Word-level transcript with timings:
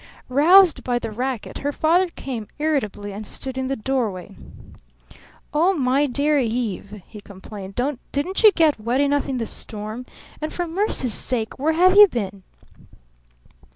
Roused 0.29 0.83
by 0.83 0.97
the 0.97 1.11
racket, 1.11 1.59
her 1.59 1.71
father 1.71 2.09
came 2.09 2.47
irritably 2.57 3.13
and 3.13 3.23
stood 3.23 3.55
in 3.55 3.67
the 3.67 3.75
doorway. 3.75 4.35
"Oh, 5.53 5.75
my 5.75 6.07
dear 6.07 6.39
Eve!" 6.39 7.03
he 7.05 7.21
complained, 7.21 7.79
"didn't 8.11 8.41
you 8.41 8.51
get 8.51 8.79
wet 8.79 8.99
enough 8.99 9.29
in 9.29 9.37
the 9.37 9.45
storm? 9.45 10.07
And 10.41 10.51
for 10.51 10.65
mercy's 10.65 11.13
sake 11.13 11.59
where 11.59 11.73
have 11.73 11.95
you 11.95 12.07
been?" 12.07 12.41